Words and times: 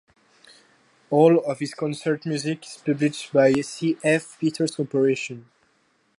All 1.11 1.41
of 1.45 1.59
his 1.59 1.75
concert 1.75 2.25
music 2.25 2.65
is 2.65 2.77
published 2.83 3.31
by 3.31 3.53
C. 3.61 3.97
F. 4.03 4.35
Peters 4.39 4.75
Corporation. 4.77 5.45